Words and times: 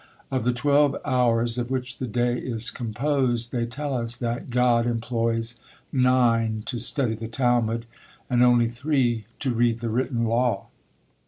Of 0.31 0.45
the 0.45 0.51
twelve 0.51 0.95
hours 1.05 1.59
of 1.59 1.69
which 1.69 1.99
the 1.99 2.07
day 2.07 2.35
is 2.39 2.71
composed, 2.71 3.51
they 3.51 3.67
tell 3.67 3.93
us 3.93 4.15
that 4.15 4.49
God 4.49 4.87
employs 4.87 5.59
nine 5.93 6.63
to 6.65 6.79
study 6.79 7.13
the 7.13 7.27
Talmud, 7.27 7.85
and 8.27 8.41
only 8.41 8.67
three 8.67 9.25
to 9.41 9.53
read 9.53 9.79
the 9.79 9.89
written 9.89 10.25
law! 10.25 10.69